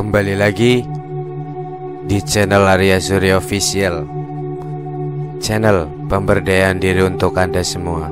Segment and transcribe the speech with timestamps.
[0.00, 0.80] Kembali lagi
[2.08, 4.08] di channel Arya Surya Official.
[5.44, 8.08] Channel pemberdayaan diri untuk Anda semua.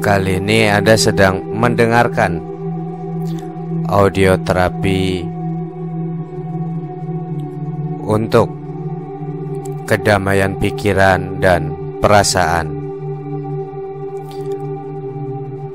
[0.00, 2.40] Kali ini Anda sedang mendengarkan
[3.92, 5.20] audio terapi
[8.08, 8.48] untuk
[9.84, 12.72] kedamaian pikiran dan perasaan.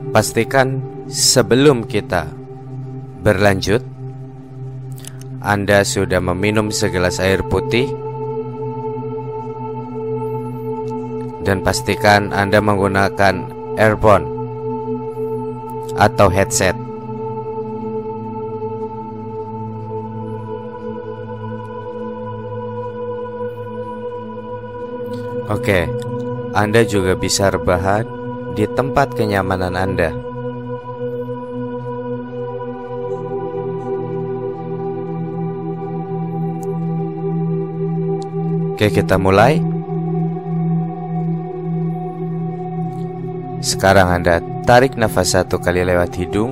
[0.09, 2.42] Pastikan sebelum kita
[3.24, 3.80] berlanjut.
[5.40, 7.88] Anda sudah meminum segelas air putih.
[11.44, 13.36] Dan pastikan Anda menggunakan
[13.80, 14.28] earphone
[16.00, 16.76] atau headset.
[25.52, 25.86] Oke,
[26.56, 28.08] Anda juga bisa rebahan
[28.56, 30.33] di tempat kenyamanan Anda.
[38.84, 39.64] Oke, kita mulai.
[43.64, 46.52] Sekarang Anda tarik nafas satu kali lewat hidung.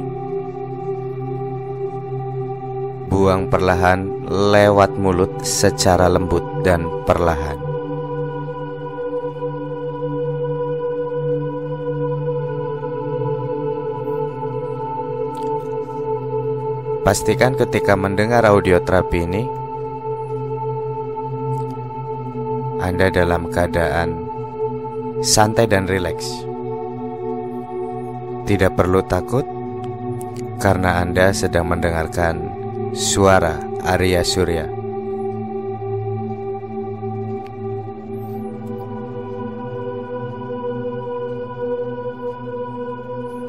[3.11, 7.59] Buang perlahan lewat mulut secara lembut dan perlahan.
[17.03, 19.43] Pastikan ketika mendengar audio terapi ini
[22.81, 24.25] Anda dalam keadaan
[25.21, 26.25] santai dan rileks.
[28.49, 29.45] Tidak perlu takut
[30.57, 32.41] karena Anda sedang mendengarkan
[32.97, 34.65] suara Arya Surya.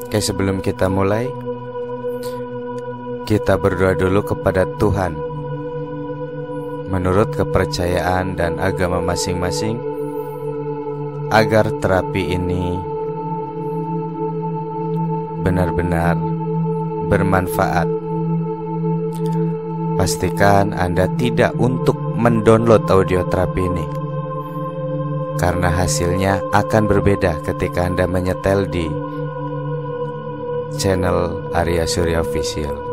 [0.05, 1.25] Oke, sebelum kita mulai,
[3.25, 5.32] kita berdoa dulu kepada Tuhan
[6.93, 9.81] menurut kepercayaan dan agama masing-masing
[11.33, 12.77] agar terapi ini
[15.41, 16.13] benar-benar
[17.09, 17.89] bermanfaat.
[19.97, 23.85] Pastikan Anda tidak untuk mendownload audio terapi ini
[25.41, 28.85] karena hasilnya akan berbeda ketika Anda menyetel di
[30.77, 32.92] channel Arya Surya Official.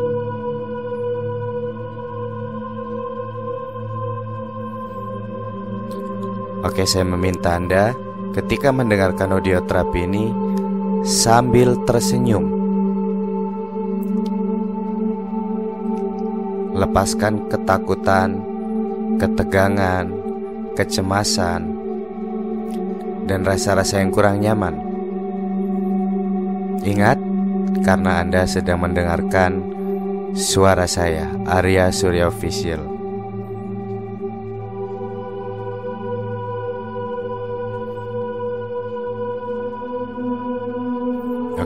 [6.71, 7.91] Oke, saya meminta Anda
[8.31, 10.31] ketika mendengarkan audio terapi ini
[11.03, 12.47] sambil tersenyum.
[16.71, 18.39] Lepaskan ketakutan,
[19.19, 20.15] ketegangan,
[20.79, 21.75] kecemasan,
[23.27, 24.79] dan rasa-rasa yang kurang nyaman.
[26.87, 27.19] Ingat,
[27.83, 29.59] karena Anda sedang mendengarkan
[30.39, 32.90] suara saya, Arya Surya Official.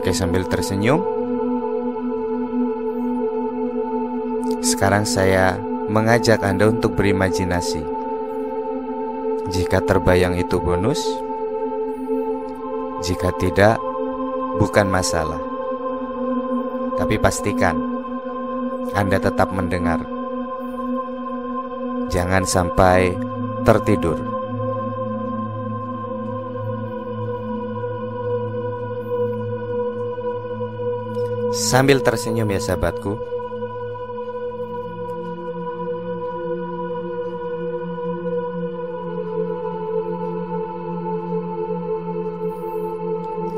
[0.06, 1.02] Oke sambil tersenyum.
[4.62, 5.58] Sekarang saya
[5.90, 7.82] mengajak Anda untuk berimajinasi.
[9.50, 11.02] Jika terbayang itu bonus
[13.02, 13.82] Jika tidak,
[14.62, 15.42] bukan masalah.
[17.02, 17.74] Tapi pastikan
[18.94, 20.06] Anda tetap mendengar.
[22.14, 23.10] Jangan sampai
[23.66, 24.35] tertidur
[31.56, 33.16] Sambil tersenyum ya sahabatku.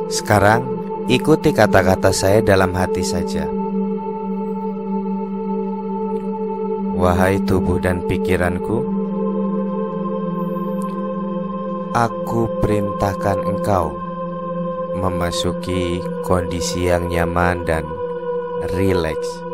[0.07, 0.63] Sekarang
[1.11, 3.51] ikuti kata-kata saya dalam hati saja.
[6.95, 8.83] Wahai tubuh dan pikiranku
[11.95, 14.08] Aku perintahkan engkau
[14.99, 17.87] memasuki kondisi yang nyaman dan
[18.75, 19.49] rileks.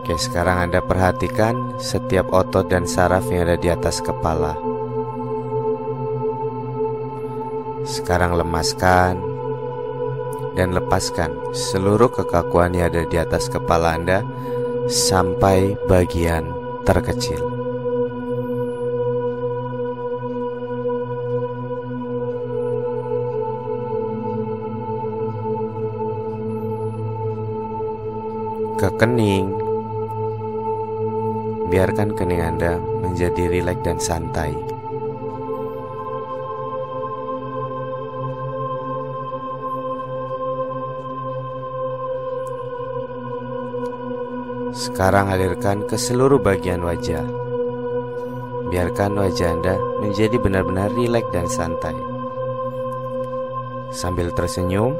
[0.00, 4.58] Oke, sekarang Anda perhatikan setiap otot dan saraf yang ada di atas kepala.
[7.86, 9.18] Sekarang lemaskan
[10.58, 14.26] dan lepaskan seluruh kekakuan yang ada di atas kepala Anda
[14.90, 16.50] sampai bagian
[16.82, 17.49] terkecil.
[29.00, 29.48] kening.
[31.72, 34.52] Biarkan kening Anda menjadi rileks dan santai.
[44.76, 47.24] Sekarang alirkan ke seluruh bagian wajah.
[48.68, 51.96] Biarkan wajah Anda menjadi benar-benar rileks dan santai.
[53.96, 54.92] Sambil tersenyum,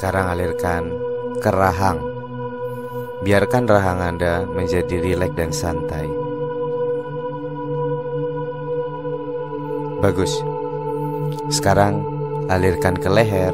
[0.00, 0.96] Sekarang alirkan
[1.44, 2.00] ke rahang.
[3.20, 6.08] Biarkan rahang Anda menjadi rileks dan santai.
[10.00, 10.32] Bagus.
[11.52, 12.00] Sekarang
[12.48, 13.52] alirkan ke leher.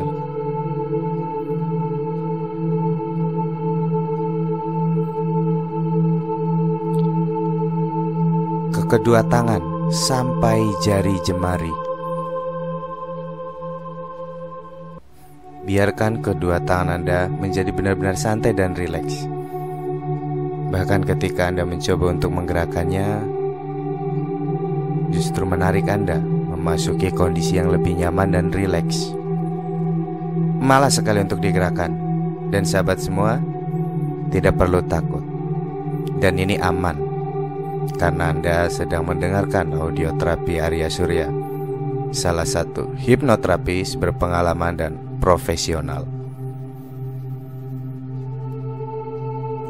[8.70, 11.85] Ke kedua tangan sampai jari jemari.
[15.66, 19.26] Biarkan kedua tangan Anda menjadi benar-benar santai dan rileks.
[20.70, 23.26] Bahkan ketika Anda mencoba untuk menggerakkannya,
[25.10, 29.10] justru menarik Anda memasuki kondisi yang lebih nyaman dan rileks.
[30.62, 31.98] Malah sekali untuk digerakkan.
[32.46, 33.42] Dan sahabat semua,
[34.30, 35.26] tidak perlu takut.
[36.22, 36.94] Dan ini aman
[37.98, 41.26] karena Anda sedang mendengarkan audio terapi Arya Surya,
[42.14, 46.04] salah satu hipnoterapis berpengalaman dan profesional.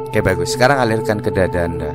[0.07, 1.93] Oke bagus, sekarang alirkan ke dada Anda.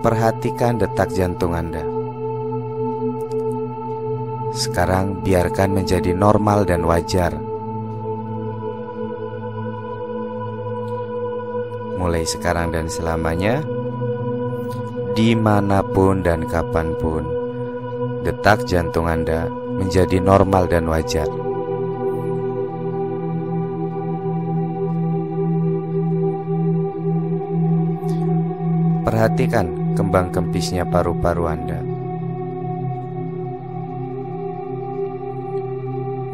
[0.00, 1.84] Perhatikan detak jantung Anda.
[4.56, 7.36] Sekarang biarkan menjadi normal dan wajar.
[12.00, 13.60] Mulai sekarang dan selamanya,
[15.12, 17.28] di mana pun dan kapan pun,
[18.24, 21.24] detak jantung Anda menjadi normal dan wajar.
[29.00, 31.80] Perhatikan kembang kempisnya paru-paru Anda.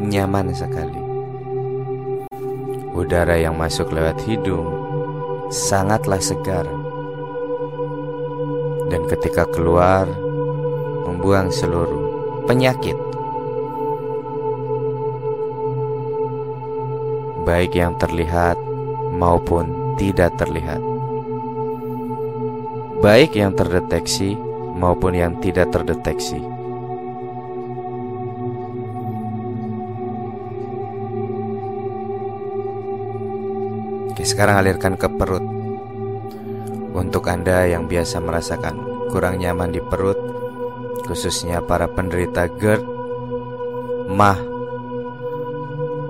[0.03, 1.01] Nyaman sekali.
[2.91, 4.67] Udara yang masuk lewat hidung
[5.47, 6.67] sangatlah segar.
[8.87, 10.07] Dan ketika keluar,
[11.07, 12.03] membuang seluruh
[12.47, 13.06] penyakit
[17.47, 18.59] baik yang terlihat
[19.15, 20.83] maupun tidak terlihat,
[22.99, 24.35] baik yang terdeteksi
[24.75, 26.43] maupun yang tidak terdeteksi.
[34.11, 35.45] Oke, sekarang alirkan ke perut.
[36.91, 40.19] Untuk Anda yang biasa merasakan kurang nyaman di perut,
[41.07, 42.83] khususnya para penderita GERD,
[44.11, 44.56] MAH,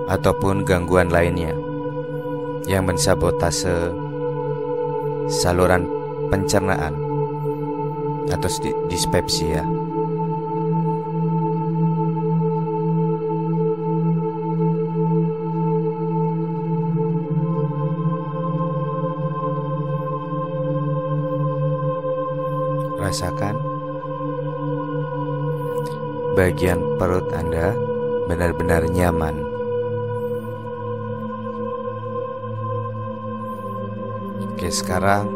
[0.08, 1.52] ataupun gangguan lainnya
[2.64, 3.92] yang mensabotase
[5.28, 5.84] saluran
[6.32, 6.96] pencernaan
[8.28, 8.48] atau
[8.88, 9.64] dispepsia.
[22.98, 23.56] Rasakan
[26.36, 27.72] bagian perut Anda
[28.28, 29.57] benar-benar nyaman.
[34.68, 35.32] Oke, sekarang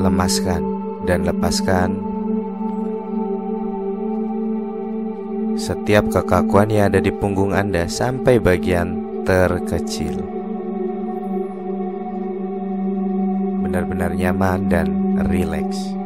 [0.00, 0.64] lemaskan
[1.04, 2.00] dan lepaskan
[5.60, 8.96] setiap kekakuan yang ada di punggung Anda sampai bagian
[9.28, 10.24] terkecil.
[13.60, 14.88] Benar-benar nyaman dan
[15.28, 15.97] rileks.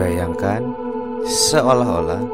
[0.00, 0.64] Bayangkan
[1.28, 2.24] seolah-olah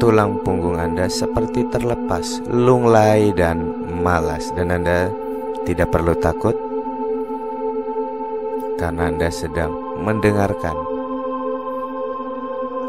[0.00, 3.60] tulang punggung Anda seperti terlepas, lunglai dan
[4.00, 5.12] malas dan Anda
[5.68, 6.56] tidak perlu takut
[8.80, 10.80] karena Anda sedang mendengarkan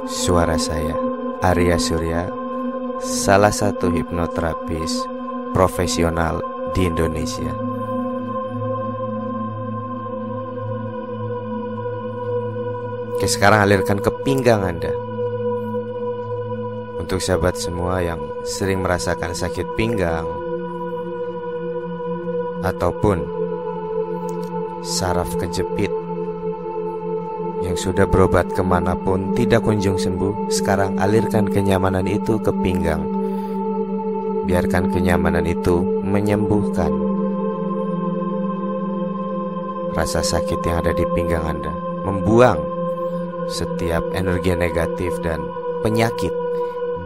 [0.08, 0.96] suara saya,
[1.44, 2.32] Arya Surya,
[3.04, 5.04] salah satu hipnoterapis
[5.52, 6.40] profesional
[6.72, 7.67] di Indonesia.
[13.28, 14.88] Oke sekarang alirkan ke pinggang Anda.
[16.96, 20.24] Untuk sahabat semua yang sering merasakan sakit pinggang
[22.64, 23.28] Ataupun
[24.80, 25.92] saraf kejepit
[27.68, 33.04] Yang sudah berobat ke mana pun tidak kunjung sembuh Sekarang alirkan kenyamanan itu ke pinggang.
[34.48, 36.96] Biarkan kenyamanan itu menyembuhkan
[40.00, 41.76] rasa sakit yang ada di pinggang Anda,
[42.08, 42.77] membuang
[43.48, 45.44] setiap energi negatif dan
[45.82, 46.32] penyakit,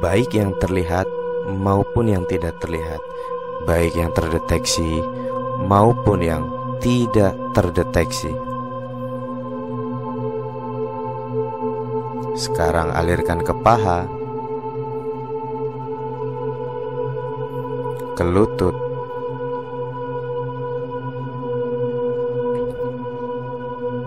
[0.01, 1.05] baik yang terlihat
[1.45, 3.01] maupun yang tidak terlihat,
[3.69, 5.01] baik yang terdeteksi
[5.61, 6.43] maupun yang
[6.81, 8.33] tidak terdeteksi.
[12.33, 14.09] Sekarang alirkan ke paha,
[18.17, 18.73] ke lutut,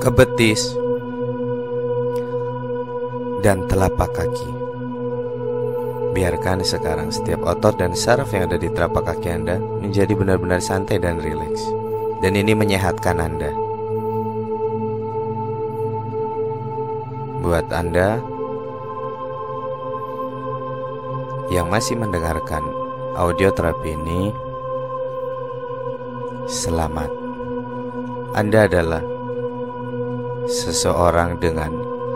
[0.03, 0.75] ke betis,
[3.45, 4.51] dan telapak kaki.
[6.17, 10.97] Biarkan sekarang setiap otot dan saraf yang ada di telapak kaki Anda menjadi benar-benar santai
[10.97, 11.61] dan rileks.
[12.25, 13.53] Dan ini menyehatkan Anda.
[17.45, 18.17] Buat Anda
[21.53, 22.65] yang masih mendengarkan
[23.13, 24.33] audio terapi ini,
[26.49, 27.13] selamat.
[28.33, 29.05] Anda adalah
[30.49, 31.75] seseorang dengan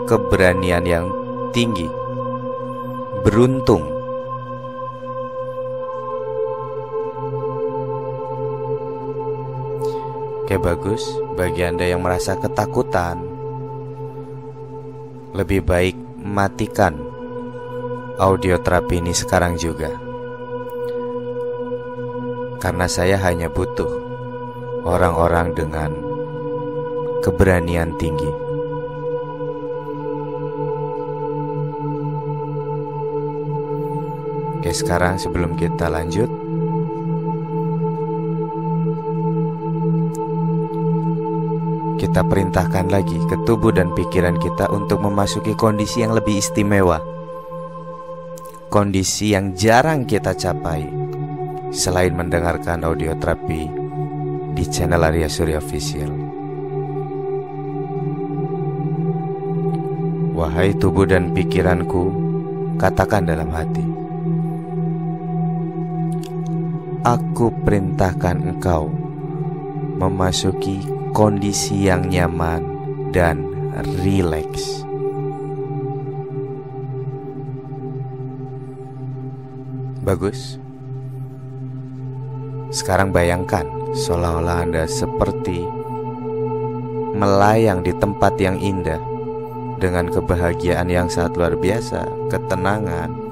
[0.09, 1.18] keberanian yang
[1.49, 1.89] tinggi,
[3.25, 3.81] beruntung.
[10.45, 11.05] Oke bagus,
[11.37, 13.21] bagi Anda yang merasa ketakutan
[15.29, 15.93] Lebih baik
[16.25, 16.97] matikan
[18.17, 19.93] audio terapi ini sekarang juga.
[22.57, 23.87] Karena saya hanya butuh
[24.89, 25.93] orang-orang dengan
[27.21, 28.48] keberanian tinggi
[34.69, 36.29] Oke sekarang sebelum kita lanjut
[41.97, 47.01] Kita perintahkan lagi ke tubuh dan pikiran kita untuk memasuki kondisi yang lebih istimewa.
[48.69, 50.85] Kondisi yang jarang kita capai.
[51.73, 53.65] Selain mendengarkan audio terapi
[54.53, 56.13] di channel Arya Surya Official.
[60.37, 62.13] Wahai tubuh dan pikiranku,
[62.77, 63.88] katakan dalam hati
[67.09, 68.85] Aku perintahkan engkau
[69.97, 72.61] memasuki kondisi yang nyaman
[73.09, 73.49] dan
[73.97, 74.85] rileks.
[80.05, 80.61] Bagus.
[82.69, 83.65] Sekarang bayangkan
[83.97, 85.65] seolah-olah Anda seperti
[87.17, 89.01] melayang di tempat yang indah
[89.81, 93.28] dengan kebahagiaan yang sangat luar biasa, ketenangan,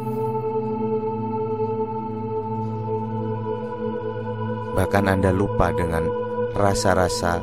[4.77, 6.05] Bahkan Anda lupa dengan
[6.53, 7.41] rasa-rasa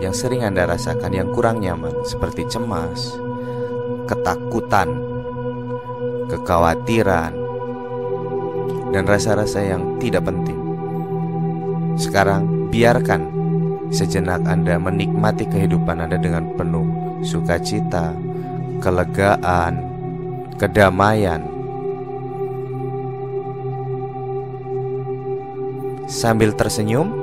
[0.00, 3.20] yang sering Anda rasakan yang kurang nyaman seperti cemas,
[4.08, 4.88] ketakutan,
[6.32, 7.36] kekhawatiran,
[8.96, 10.56] dan rasa-rasa yang tidak penting.
[12.00, 13.28] Sekarang biarkan
[13.92, 16.88] sejenak Anda menikmati kehidupan Anda dengan penuh
[17.20, 18.16] sukacita,
[18.80, 19.84] kelegaan,
[20.56, 21.44] kedamaian,
[26.10, 27.14] sambil tersenyum.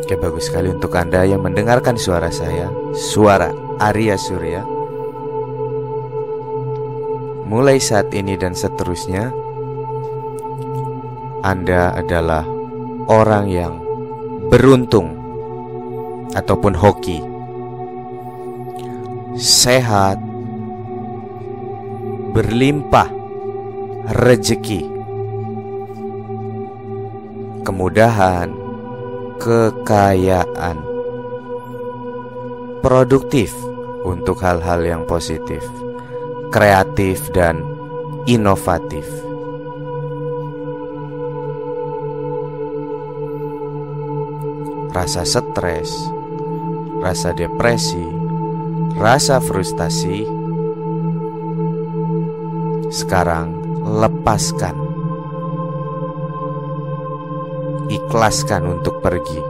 [0.00, 2.72] Oke bagus sekali untuk Anda yang mendengarkan suara saya.
[2.96, 4.64] Suara Arya Surya.
[7.44, 9.28] Mulai saat ini dan seterusnya
[11.44, 12.48] Anda adalah
[13.04, 13.74] orang yang
[14.48, 15.20] beruntung
[16.34, 17.22] Ataupun hoki.
[19.38, 20.18] Sehat
[22.34, 23.13] Berlimpah
[24.04, 24.84] rezeki,
[27.64, 28.52] kemudahan,
[29.40, 30.76] kekayaan,
[32.84, 33.56] produktif
[34.04, 35.64] untuk hal-hal yang positif,
[36.52, 37.64] kreatif, dan
[38.28, 39.08] inovatif.
[44.92, 45.90] Rasa stres,
[47.00, 48.04] rasa depresi,
[48.94, 50.22] rasa frustasi
[52.94, 53.53] sekarang
[53.84, 54.76] lepaskan.
[57.92, 59.40] Ikhlaskan untuk pergi.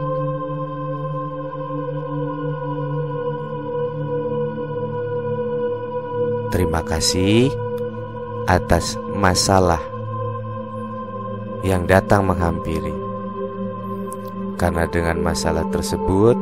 [6.51, 7.51] Terima kasih
[8.47, 9.81] atas masalah
[11.65, 12.95] yang datang menghampiri.
[14.55, 16.39] Karena dengan masalah tersebut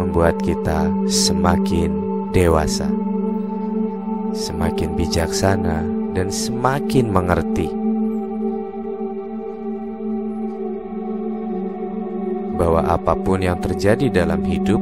[0.00, 1.92] membuat kita semakin
[2.32, 2.88] dewasa,
[4.32, 7.68] semakin bijaksana, dan semakin mengerti
[12.56, 14.78] bahwa apa pun yang terjadi dalam hidup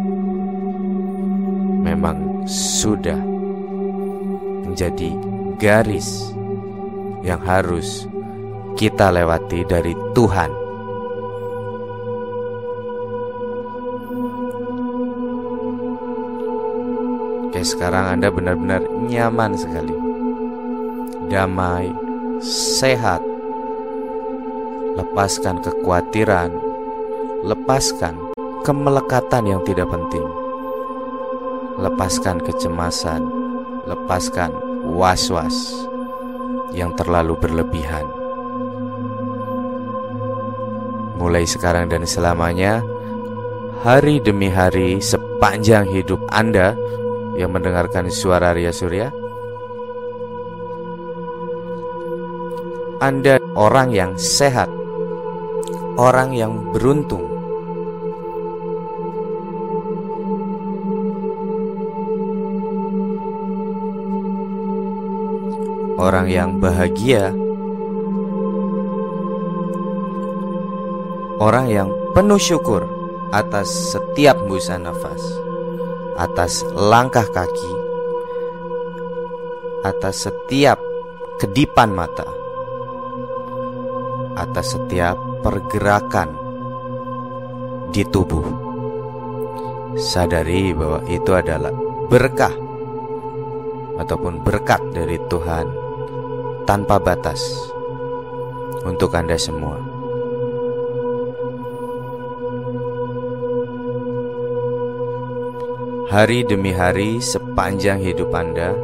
[1.80, 3.16] memang sudah
[4.68, 5.10] menjadi
[5.56, 6.34] garis
[7.24, 8.04] yang harus
[8.76, 10.50] kita lewati dari Tuhan.
[17.50, 20.09] Oke, sekarang Anda benar-benar nyaman sekali.
[21.30, 21.94] Damai,
[22.42, 23.22] sehat.
[24.98, 26.50] Lepaskan kekhawatiran,
[27.46, 28.34] lepaskan
[28.66, 30.26] kemelekatan yang tidak penting.
[31.78, 33.30] Lepaskan kecemasan,
[33.86, 34.50] lepaskan
[34.90, 35.86] was-was
[36.74, 38.10] yang terlalu berlebihan.
[41.14, 42.82] Mulai sekarang dan selamanya,
[43.86, 46.74] hari demi hari sepanjang hidup Anda
[47.38, 49.14] yang mendengarkan suara Ria Surya,
[53.00, 54.68] Anda orang yang sehat,
[55.96, 57.24] orang yang beruntung.
[65.96, 67.32] Orang yang bahagia,
[71.40, 72.84] orang yang penuh syukur
[73.32, 75.24] atas setiap hembusan nafas,
[76.20, 77.72] atas langkah kaki,
[79.88, 80.76] atas setiap
[81.40, 82.39] kedipan mata
[84.50, 85.14] atas setiap
[85.46, 86.34] pergerakan
[87.94, 88.42] di tubuh.
[89.94, 91.70] Sadari bahwa itu adalah
[92.10, 92.50] berkah
[94.02, 95.70] ataupun berkat dari Tuhan
[96.66, 97.38] tanpa batas
[98.82, 99.78] untuk Anda semua.
[106.10, 108.74] Hari demi hari sepanjang hidup Anda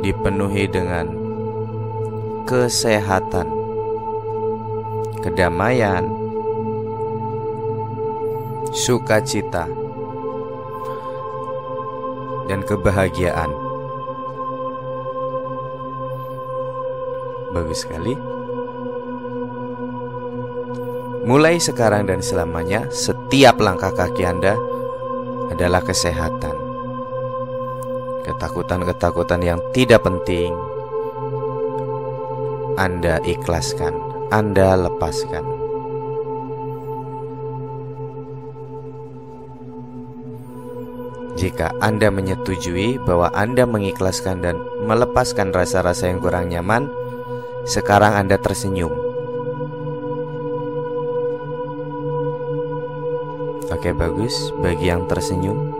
[0.00, 1.28] dipenuhi dengan
[2.48, 3.57] kesehatan,
[5.28, 6.08] kedamaian,
[8.72, 9.68] sukacita,
[12.48, 13.52] dan kebahagiaan.
[17.52, 18.16] Bagus sekali.
[21.28, 24.56] Mulai sekarang dan selamanya, setiap langkah kaki Anda
[25.52, 26.56] adalah kesehatan.
[28.24, 30.56] Ketakutan-ketakutan yang tidak penting
[32.78, 35.40] anda ikhlaskan, Anda lepaskan.
[41.40, 46.92] Jika Anda menyetujui bahwa Anda mengikhlaskan dan melepaskan rasa-rasa yang kurang nyaman,
[47.64, 48.92] sekarang Anda tersenyum.
[53.72, 55.72] Oke, bagus bagi yang tersenyum,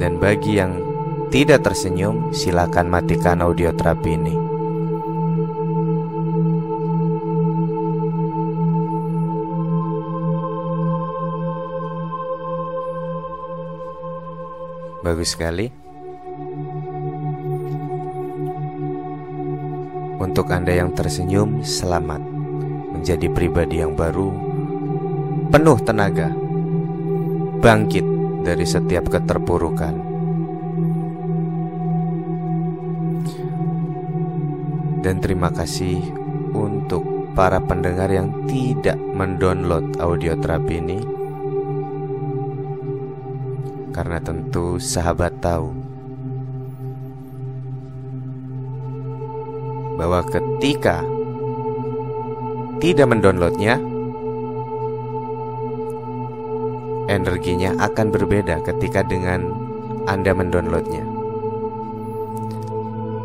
[0.00, 0.80] dan bagi yang
[1.28, 4.49] tidak tersenyum, silakan matikan audio terapi ini.
[15.10, 15.66] Bagus sekali.
[20.22, 22.22] Untuk Anda yang tersenyum, selamat
[22.94, 24.30] menjadi pribadi yang baru,
[25.50, 26.30] penuh tenaga,
[27.58, 28.06] bangkit
[28.46, 29.98] dari setiap keterpurukan.
[35.02, 36.06] Dan terima kasih
[36.54, 41.19] untuk para pendengar yang tidak mendownload audio terapi ini
[44.00, 45.76] karena tentu sahabat tahu
[50.00, 51.04] bahwa ketika
[52.80, 53.76] tidak mendownloadnya,
[57.12, 59.52] energinya akan berbeda ketika dengan
[60.08, 61.04] Anda mendownloadnya.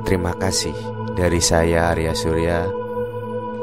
[0.04, 0.76] Terima kasih
[1.16, 2.68] dari saya Arya Surya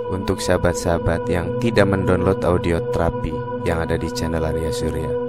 [0.08, 3.36] untuk sahabat-sahabat yang tidak mendownload audio terapi
[3.68, 5.21] yang ada di channel Arya Surya.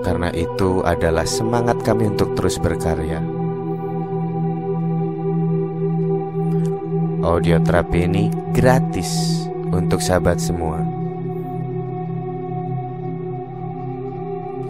[0.00, 3.20] Karena itu adalah semangat kami untuk terus berkarya.
[7.20, 10.80] Audio terapi ini gratis untuk sahabat semua.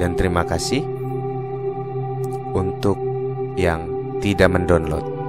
[0.02, 0.82] Dan terima kasih
[2.56, 2.98] untuk
[3.54, 3.86] yang
[4.18, 5.19] tidak mendownload.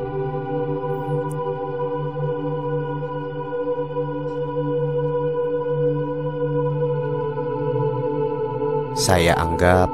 [9.12, 9.92] Saya anggap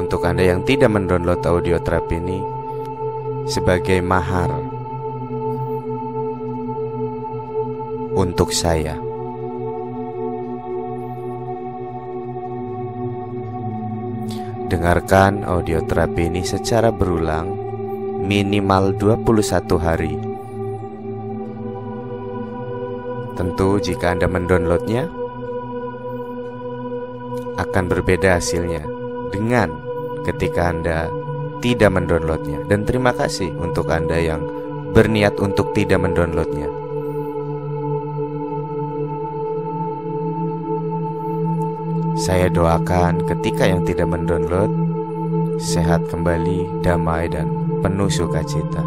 [0.00, 2.40] untuk Anda yang tidak mendownload audio terapi ini
[3.44, 4.48] sebagai mahar
[8.16, 8.96] untuk saya.
[14.72, 17.52] Dengarkan audio terapi ini secara berulang
[18.24, 20.16] minimal 21 hari.
[23.36, 25.20] Tentu jika Anda mendownloadnya
[27.72, 28.84] akan berbeda hasilnya
[29.32, 29.72] dengan
[30.28, 31.08] ketika Anda
[31.64, 32.68] tidak mendownloadnya.
[32.68, 34.44] Dan terima kasih untuk Anda yang
[34.92, 36.68] berniat untuk tidak mendownloadnya.
[42.20, 44.68] Saya doakan ketika yang tidak mendownload
[45.56, 47.48] sehat kembali, damai dan
[47.80, 48.84] penuh sukacita.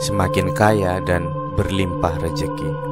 [0.00, 1.26] Semakin kaya dan
[1.58, 2.89] berlimpah rezeki.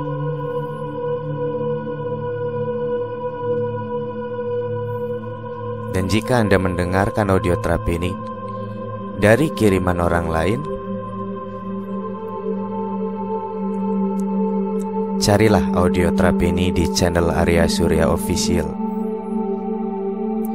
[5.98, 8.14] Dan jika Anda mendengarkan audio terapi ini
[9.18, 10.60] dari kiriman orang lain,
[15.18, 18.70] carilah audio terapi ini di channel Arya Surya Official.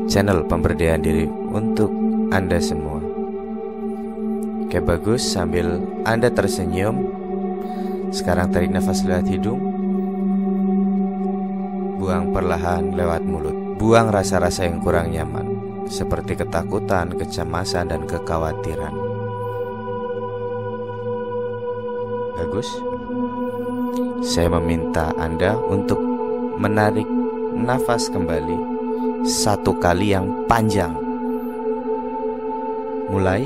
[0.08, 1.91] Channel pemberdayaan diri untuk
[2.32, 3.03] Anda semua.
[4.63, 7.03] Oke bagus sambil Anda tersenyum
[8.15, 9.62] Sekarang tarik nafas lewat hidung
[12.01, 15.60] Buang perlahan lewat mulut Buang rasa-rasa yang kurang nyaman
[15.91, 18.96] Seperti ketakutan, kecemasan, dan kekhawatiran.
[22.39, 22.72] Bagus.
[24.24, 26.00] Saya meminta Anda untuk
[26.56, 27.04] menarik
[27.60, 28.56] nafas kembali
[29.28, 30.96] Satu kali yang panjang.
[33.12, 33.43] Mulai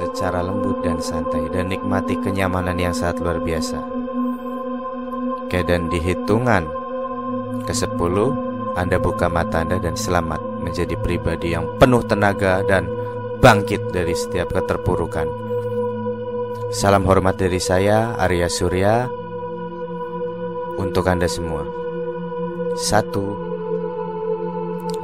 [0.00, 3.76] Secara lembut dan santai Dan nikmati kenyamanan yang sangat luar biasa.
[5.44, 6.64] Oke dan di hitungan
[7.68, 8.32] ke sepuluh
[8.80, 12.88] Anda buka mata Anda dan selamat Menjadi pribadi yang penuh tenaga dan
[13.44, 15.28] bangkit dari setiap keterpurukan.
[16.72, 19.04] Salam hormat dari saya Arya Surya
[20.80, 21.68] Untuk Anda semua.
[22.80, 23.36] Satu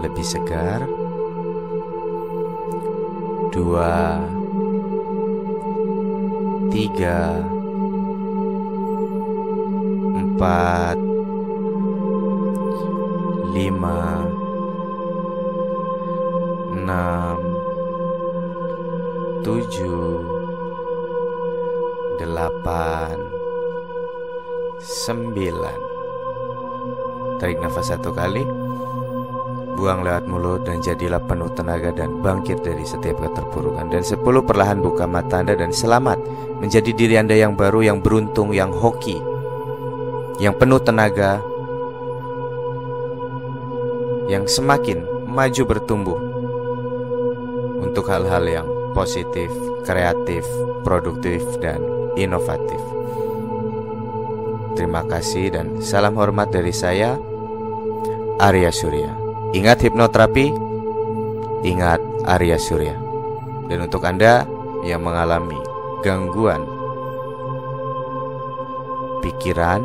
[0.01, 0.89] lebih segar.
[3.53, 4.21] Dua
[6.77, 7.41] Tiga
[10.13, 11.01] Empat
[13.49, 14.29] Lima
[16.77, 17.41] Enam
[19.41, 20.21] Tujuh
[22.21, 23.25] Delapan
[24.85, 25.81] Sembilan.
[27.41, 28.66] Tarik nafas satu kali
[29.77, 33.93] Buang lewat mulut dan jadilah penuh tenaga dan bangkit dari setiap keterpurukan.
[33.93, 36.17] Dan sepuluh perlahan buka mata anda dan selamat
[36.65, 39.21] Menjadi diri anda yang baru, yang beruntung, yang hoki
[40.41, 41.45] Yang penuh tenaga
[44.33, 46.21] Yang semakin maju bertumbuh
[47.85, 49.53] Untuk hal-hal yang positif,
[49.85, 50.41] kreatif,
[50.81, 51.85] produktif, dan
[52.17, 52.81] inovatif.
[54.73, 57.21] Terima kasih dan salam hormat dari saya
[58.41, 59.26] Arya Surya
[59.57, 60.53] Ingat hipnoterapi,
[61.65, 61.97] ingat
[62.29, 62.93] Arya Surya.
[63.73, 64.45] Dan untuk Anda
[64.85, 65.57] yang mengalami
[66.05, 66.61] gangguan
[69.25, 69.81] pikiran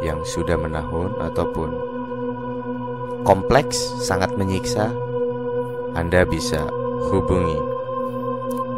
[0.00, 1.70] yang sudah menahun ataupun
[3.28, 4.88] kompleks sangat menyiksa,
[5.92, 6.64] Anda bisa
[7.12, 7.60] hubungi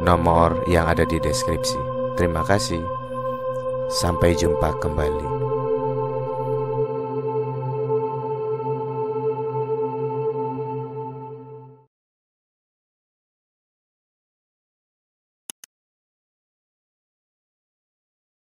[0.02, 1.78] nomor yang ada di deskripsi.
[2.18, 2.82] Terima kasih.
[3.94, 5.33] Sampai jumpa kembali.